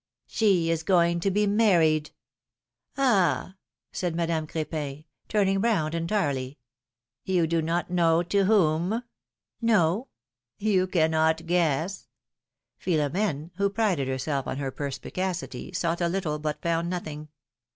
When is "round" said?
5.61-5.93